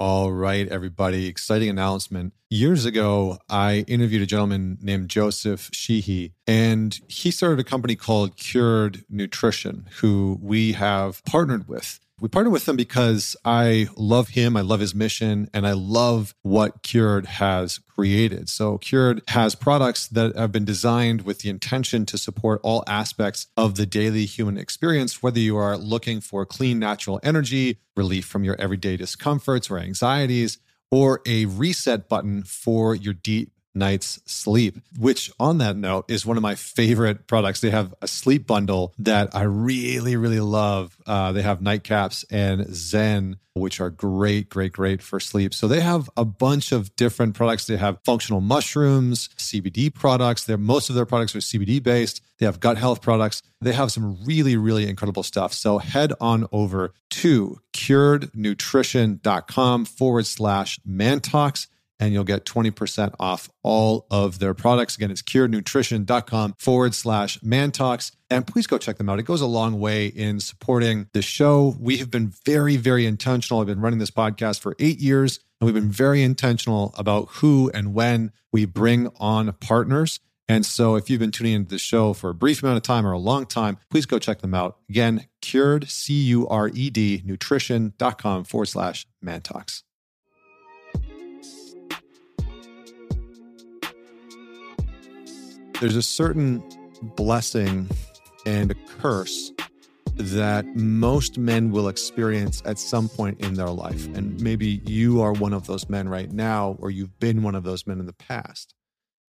[0.00, 1.26] All right, everybody.
[1.26, 2.32] Exciting announcement.
[2.48, 8.38] Years ago, I interviewed a gentleman named Joseph Sheehy, and he started a company called
[8.38, 12.00] Cured Nutrition, who we have partnered with.
[12.20, 16.34] We partnered with them because I love him, I love his mission, and I love
[16.42, 18.50] what Cured has created.
[18.50, 23.46] So, Cured has products that have been designed with the intention to support all aspects
[23.56, 28.44] of the daily human experience, whether you are looking for clean, natural energy, relief from
[28.44, 30.58] your everyday discomforts or anxieties,
[30.90, 36.36] or a reset button for your deep night's sleep, which on that note is one
[36.36, 37.60] of my favorite products.
[37.60, 40.96] They have a sleep bundle that I really, really love.
[41.06, 45.52] Uh, they have nightcaps and Zen, which are great, great, great for sleep.
[45.54, 47.66] So they have a bunch of different products.
[47.66, 50.44] They have functional mushrooms, CBD products.
[50.44, 52.22] They're, most of their products are CBD based.
[52.38, 53.42] They have gut health products.
[53.60, 55.52] They have some really, really incredible stuff.
[55.52, 61.66] So head on over to curednutrition.com forward slash mantalks
[62.00, 64.96] and you'll get 20% off all of their products.
[64.96, 68.12] Again, it's curednutrition.com forward slash mantalks.
[68.30, 69.18] And please go check them out.
[69.18, 71.76] It goes a long way in supporting the show.
[71.78, 73.60] We have been very, very intentional.
[73.60, 77.70] I've been running this podcast for eight years, and we've been very intentional about who
[77.74, 80.20] and when we bring on partners.
[80.48, 83.06] And so if you've been tuning into the show for a brief amount of time
[83.06, 84.78] or a long time, please go check them out.
[84.88, 89.84] Again, cured, C U R E D, nutrition.com forward slash mantalks.
[95.80, 96.62] There's a certain
[97.16, 97.88] blessing
[98.44, 99.50] and a curse
[100.14, 104.06] that most men will experience at some point in their life.
[104.14, 107.64] And maybe you are one of those men right now, or you've been one of
[107.64, 108.74] those men in the past.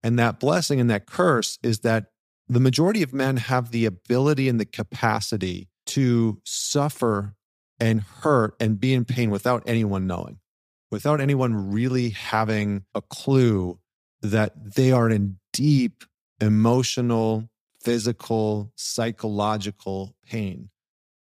[0.03, 2.07] And that blessing and that curse is that
[2.49, 7.35] the majority of men have the ability and the capacity to suffer
[7.79, 10.39] and hurt and be in pain without anyone knowing,
[10.91, 13.79] without anyone really having a clue
[14.21, 16.03] that they are in deep
[16.41, 17.49] emotional,
[17.81, 20.69] physical, psychological pain.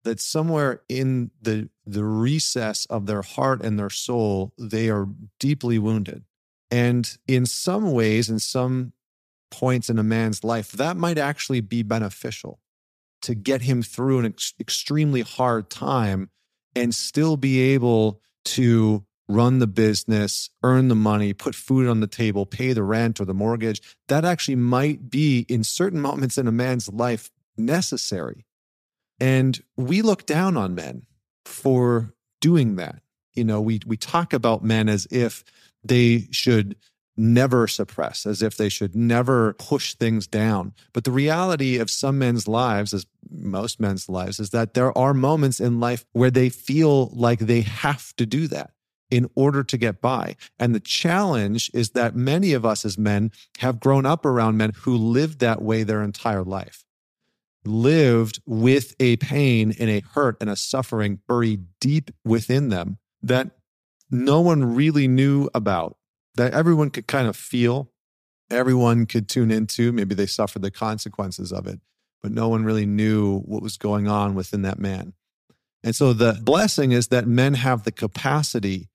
[0.04, 5.08] That somewhere in the, the recess of their heart and their soul, they are
[5.40, 6.24] deeply wounded.
[6.72, 8.94] And in some ways, in some
[9.52, 12.60] points in a man's life, that might actually be beneficial
[13.24, 16.30] to get him through an ex- extremely hard time
[16.76, 22.08] and still be able to run the business, earn the money, put food on the
[22.08, 26.48] table, pay the rent or the mortgage, that actually might be in certain moments in
[26.48, 28.46] a man's life necessary.
[29.20, 31.04] And we look down on men
[31.46, 33.02] for doing that.
[33.36, 35.44] You know, we we talk about men as if
[35.84, 36.76] they should
[37.16, 40.74] never suppress, as if they should never push things down.
[40.94, 45.14] But the reality of some men's lives, as most men's lives, is that there are
[45.14, 48.72] moments in life where they feel like they have to do that
[49.10, 50.36] in order to get by.
[50.60, 54.72] And the challenge is that many of us as men have grown up around men
[54.82, 56.86] who lived that way their entire life,
[57.66, 63.52] lived with a pain and a hurt and a suffering buried deep within them that
[64.12, 65.98] no one really knew about,
[66.36, 67.92] that everyone could kind of feel,
[68.50, 69.92] everyone could tune into.
[69.92, 71.80] Maybe they suffered the consequences of it,
[72.22, 75.14] but no one really knew what was going on within that man.
[75.84, 78.90] And so the blessing is that men have the capacity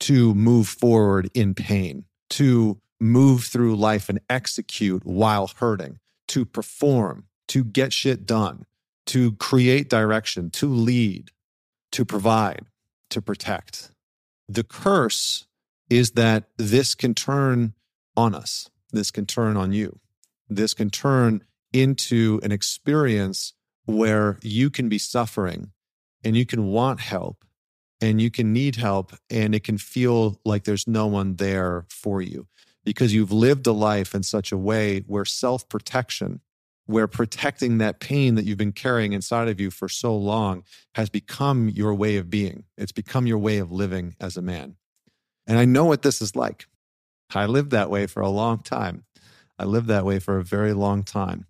[0.00, 7.24] to move forward in pain, to move through life and execute while hurting, to perform,
[7.48, 8.64] to get shit done,
[9.06, 11.30] to create direction, to lead,
[11.92, 12.66] to provide,
[13.10, 13.90] to protect.
[14.48, 15.46] The curse
[15.90, 17.74] is that this can turn
[18.16, 18.70] on us.
[18.92, 19.98] This can turn on you.
[20.48, 23.54] This can turn into an experience
[23.86, 25.72] where you can be suffering
[26.22, 27.44] and you can want help
[28.00, 32.20] and you can need help and it can feel like there's no one there for
[32.20, 32.46] you
[32.84, 36.40] because you've lived a life in such a way where self protection,
[36.86, 41.08] where protecting that pain that you've been carrying inside of you for so long has
[41.08, 42.64] become your way of being.
[42.76, 44.76] It's become your way of living as a man.
[45.46, 46.66] And I know what this is like.
[47.34, 49.04] I lived that way for a long time.
[49.58, 51.46] I lived that way for a very long time.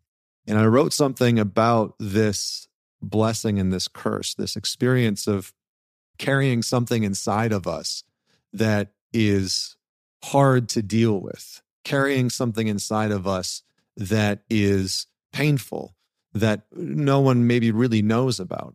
[0.46, 2.68] And I wrote something about this
[3.00, 5.52] blessing and this curse, this experience of
[6.18, 8.04] carrying something inside of us
[8.52, 9.76] that is
[10.24, 13.62] hard to deal with, carrying something inside of us
[13.96, 15.94] that is painful,
[16.32, 18.74] that no one maybe really knows about.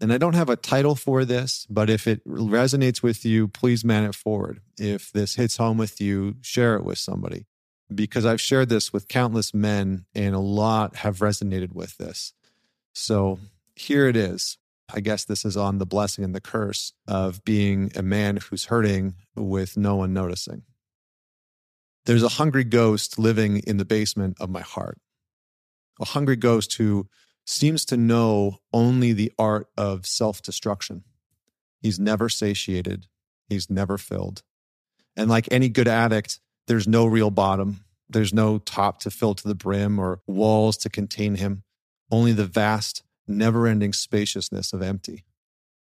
[0.00, 3.84] And I don't have a title for this, but if it resonates with you, please
[3.84, 4.60] man it forward.
[4.78, 7.46] If this hits home with you, share it with somebody
[7.92, 12.32] because I've shared this with countless men and a lot have resonated with this.
[12.92, 13.38] So
[13.74, 14.58] here it is
[14.92, 18.66] I guess this is on the blessing and the curse of being a man who's
[18.66, 20.62] hurting with no one noticing.
[22.06, 24.98] There's a hungry ghost living in the basement of my heart,
[26.00, 27.06] a hungry ghost who
[27.44, 31.04] seems to know only the art of self destruction.
[31.80, 33.06] He's never satiated,
[33.48, 34.42] he's never filled.
[35.16, 37.84] And like any good addict, there's no real bottom.
[38.08, 41.62] There's no top to fill to the brim or walls to contain him,
[42.10, 45.24] only the vast, never ending spaciousness of empty.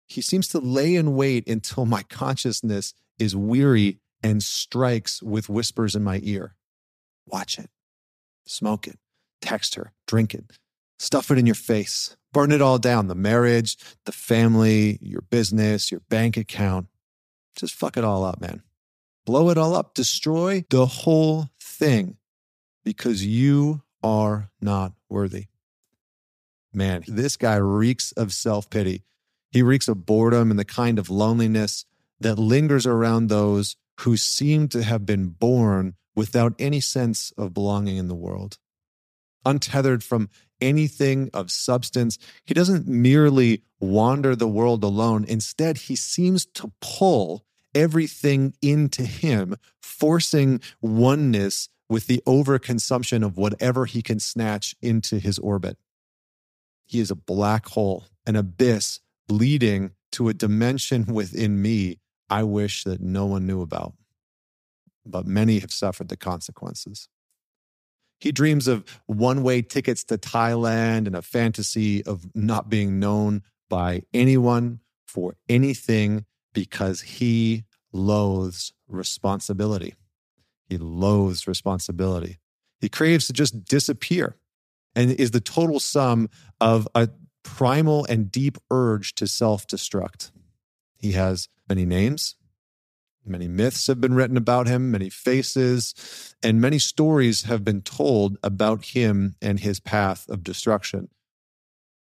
[0.08, 5.96] He seems to lay in wait until my consciousness is weary and strikes with whispers
[5.96, 6.56] in my ear.
[7.26, 7.70] Watch it,
[8.46, 9.00] smoke it,
[9.42, 10.58] text her, drink it,
[11.00, 15.92] stuff it in your face, burn it all down the marriage, the family, your business,
[15.92, 16.88] your bank account.
[17.56, 18.62] Just fuck it all up, man.
[19.26, 22.18] Blow it all up, destroy the whole thing
[22.84, 25.48] because you are not worthy.
[26.76, 29.04] Man, this guy reeks of self pity.
[29.50, 31.86] He reeks of boredom and the kind of loneliness
[32.20, 37.96] that lingers around those who seem to have been born without any sense of belonging
[37.96, 38.58] in the world.
[39.46, 40.30] Untethered from
[40.60, 45.24] anything of substance, he doesn't merely wander the world alone.
[45.26, 53.86] Instead, he seems to pull everything into him, forcing oneness with the overconsumption of whatever
[53.86, 55.78] he can snatch into his orbit.
[56.86, 59.00] He is a black hole, an abyss
[59.30, 62.00] leading to a dimension within me
[62.30, 63.94] I wish that no one knew about.
[65.06, 67.08] But many have suffered the consequences.
[68.20, 73.44] He dreams of one way tickets to Thailand and a fantasy of not being known
[73.70, 79.94] by anyone for anything because he loathes responsibility.
[80.68, 82.40] He loathes responsibility.
[82.80, 84.38] He craves to just disappear
[84.96, 87.10] and is the total sum of a
[87.44, 90.32] primal and deep urge to self destruct.
[90.98, 92.36] He has many names,
[93.26, 98.38] many myths have been written about him, many faces, and many stories have been told
[98.44, 101.10] about him and his path of destruction.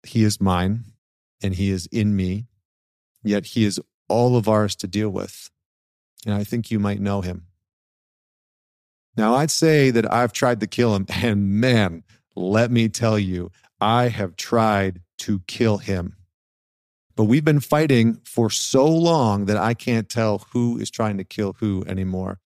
[0.04, 0.84] He is mine
[1.42, 2.46] and he is in me,
[3.22, 5.50] yet he is all of ours to deal with.
[6.24, 7.46] And I think you might know him.
[9.16, 12.02] Now, I'd say that I've tried to kill him, and man,
[12.34, 13.50] let me tell you,
[13.80, 16.16] I have tried to kill him.
[17.14, 21.24] But we've been fighting for so long that I can't tell who is trying to
[21.24, 22.40] kill who anymore.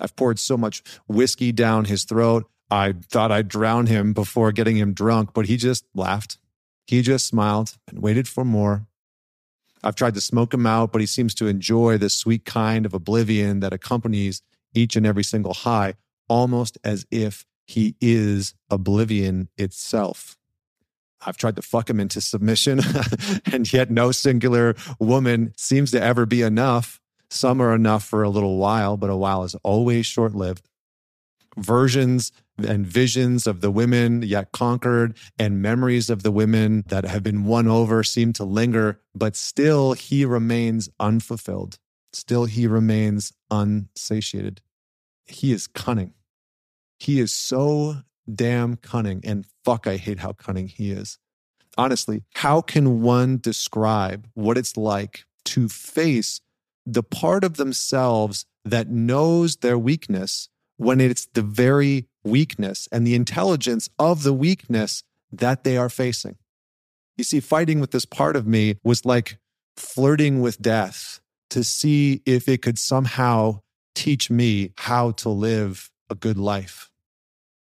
[0.00, 2.48] I've poured so much whiskey down his throat.
[2.70, 6.38] I thought I'd drown him before getting him drunk, but he just laughed.
[6.86, 8.86] He just smiled and waited for more.
[9.84, 12.94] I've tried to smoke him out, but he seems to enjoy the sweet kind of
[12.94, 14.42] oblivion that accompanies
[14.74, 15.94] each and every single high,
[16.28, 20.38] almost as if he is oblivion itself.
[21.24, 22.80] I've tried to fuck him into submission,
[23.52, 27.00] and yet no singular woman seems to ever be enough.
[27.30, 30.66] Some are enough for a little while, but a while is always short lived.
[31.58, 37.22] Versions and visions of the women yet conquered, and memories of the women that have
[37.22, 41.78] been won over seem to linger, but still he remains unfulfilled.
[42.14, 44.62] Still he remains unsatiated.
[45.26, 46.14] He is cunning.
[46.98, 48.02] He is so
[48.32, 49.20] damn cunning.
[49.24, 51.18] And fuck, I hate how cunning he is.
[51.76, 56.40] Honestly, how can one describe what it's like to face
[56.84, 63.14] the part of themselves that knows their weakness when it's the very weakness and the
[63.14, 66.36] intelligence of the weakness that they are facing?
[67.16, 69.38] You see, fighting with this part of me was like
[69.76, 73.60] flirting with death to see if it could somehow
[73.94, 76.90] teach me how to live a good life.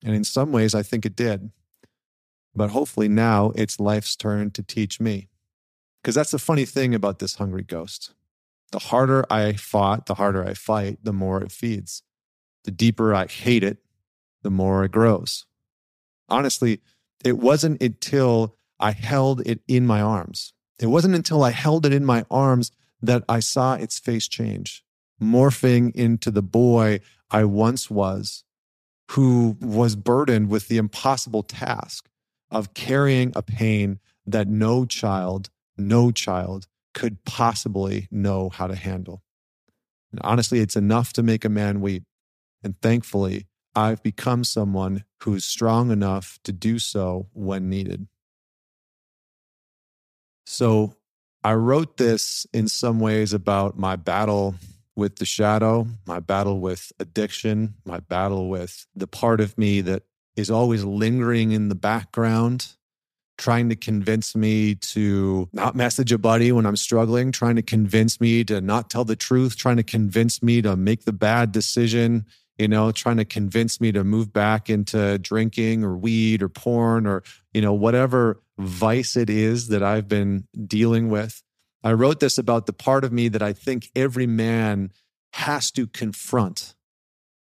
[0.02, 1.50] And in some ways, I think it did.
[2.54, 5.28] But hopefully now it's life's turn to teach me.
[6.02, 8.12] Because that's the funny thing about this hungry ghost.
[8.70, 12.02] The harder I fought, the harder I fight, the more it feeds.
[12.64, 13.78] The deeper I hate it,
[14.42, 15.46] the more it grows.
[16.28, 16.80] Honestly,
[17.24, 20.52] it wasn't until I held it in my arms.
[20.78, 24.84] It wasn't until I held it in my arms that I saw its face change,
[25.22, 27.00] morphing into the boy
[27.34, 28.44] I once was
[29.10, 32.08] who was burdened with the impossible task
[32.48, 39.24] of carrying a pain that no child, no child could possibly know how to handle.
[40.12, 42.04] And honestly, it's enough to make a man weep.
[42.62, 48.06] And thankfully, I've become someone who's strong enough to do so when needed.
[50.46, 50.94] So
[51.42, 54.54] I wrote this in some ways about my battle
[54.96, 60.04] with the shadow, my battle with addiction, my battle with the part of me that
[60.36, 62.68] is always lingering in the background,
[63.36, 68.20] trying to convince me to not message a buddy when I'm struggling, trying to convince
[68.20, 72.26] me to not tell the truth, trying to convince me to make the bad decision,
[72.58, 77.06] you know, trying to convince me to move back into drinking or weed or porn
[77.06, 81.42] or, you know, whatever vice it is that I've been dealing with.
[81.84, 84.90] I wrote this about the part of me that I think every man
[85.34, 86.74] has to confront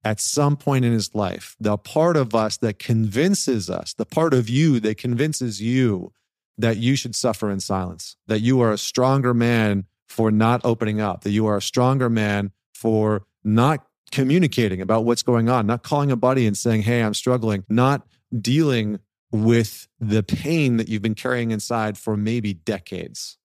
[0.03, 4.33] at some point in his life, the part of us that convinces us, the part
[4.33, 6.12] of you that convinces you
[6.57, 11.00] that you should suffer in silence, that you are a stronger man for not opening
[11.00, 15.83] up, that you are a stronger man for not communicating about what's going on, not
[15.83, 18.07] calling a buddy and saying, Hey, I'm struggling, not
[18.38, 19.00] dealing
[19.31, 23.38] with the pain that you've been carrying inside for maybe decades.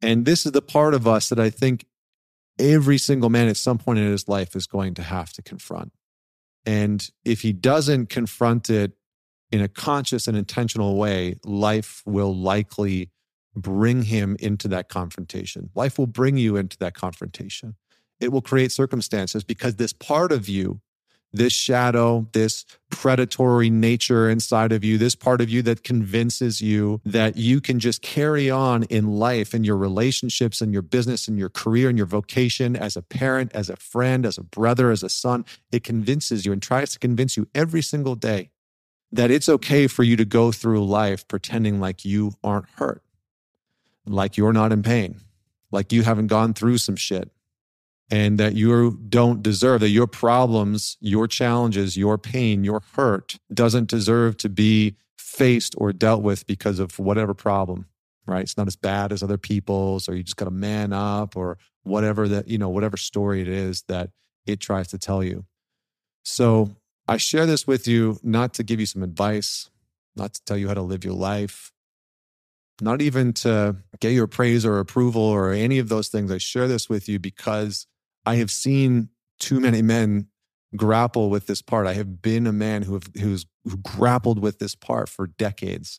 [0.00, 1.86] And this is the part of us that I think
[2.58, 5.92] every single man at some point in his life is going to have to confront.
[6.66, 8.92] And if he doesn't confront it
[9.50, 13.10] in a conscious and intentional way, life will likely
[13.56, 15.70] bring him into that confrontation.
[15.74, 17.76] Life will bring you into that confrontation.
[18.20, 20.80] It will create circumstances because this part of you
[21.32, 27.00] this shadow, this predatory nature inside of you, this part of you that convinces you
[27.04, 31.38] that you can just carry on in life and your relationships and your business and
[31.38, 35.02] your career and your vocation as a parent, as a friend, as a brother, as
[35.02, 35.44] a son.
[35.70, 38.50] It convinces you and tries to convince you every single day
[39.12, 43.02] that it's okay for you to go through life pretending like you aren't hurt,
[44.06, 45.20] like you're not in pain,
[45.70, 47.30] like you haven't gone through some shit
[48.10, 53.88] and that you don't deserve that your problems, your challenges, your pain, your hurt doesn't
[53.88, 57.86] deserve to be faced or dealt with because of whatever problem,
[58.26, 58.42] right?
[58.42, 61.58] It's not as bad as other people's, or you just got to man up, or
[61.82, 64.10] whatever that, you know, whatever story it is that
[64.46, 65.44] it tries to tell you.
[66.24, 69.70] So I share this with you not to give you some advice,
[70.16, 71.72] not to tell you how to live your life,
[72.80, 76.32] not even to get your praise or approval or any of those things.
[76.32, 77.86] I share this with you because
[78.28, 79.08] I have seen
[79.38, 80.26] too many men
[80.76, 81.86] grapple with this part.
[81.86, 85.98] I have been a man who have, who's who grappled with this part for decades.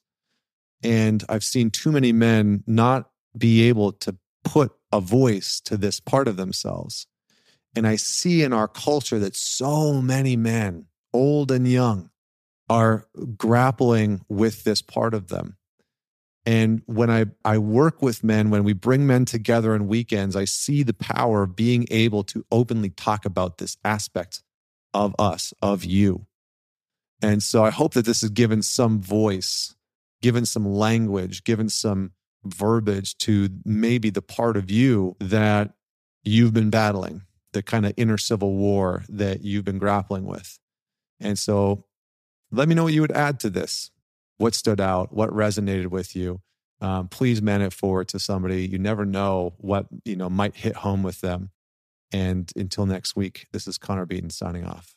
[0.84, 6.00] And I've seen too many men not be able to put a voice to this
[6.00, 7.08] part of themselves.
[7.76, 12.12] And I see in our culture that so many men, old and young,
[12.70, 13.08] are
[13.38, 15.58] grappling with this part of them.
[16.50, 20.46] And when I, I work with men, when we bring men together on weekends, I
[20.46, 24.42] see the power of being able to openly talk about this aspect
[24.92, 26.26] of us, of you.
[27.22, 29.76] And so I hope that this has given some voice,
[30.24, 32.14] given some language, given some
[32.44, 35.76] verbiage to maybe the part of you that
[36.24, 37.22] you've been battling,
[37.54, 40.58] the kind of inner civil war that you've been grappling with.
[41.20, 41.86] And so
[42.52, 43.92] let me know what you would add to this
[44.40, 46.42] what stood out, what resonated with you.
[46.82, 48.66] Um, please man it forward to somebody.
[48.66, 51.52] You never know what you know might hit home with them.
[52.12, 54.96] And until next week, this is Connor Beaton signing off.